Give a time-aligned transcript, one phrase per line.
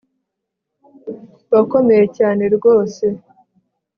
[1.53, 3.05] wakomeye cyane rwose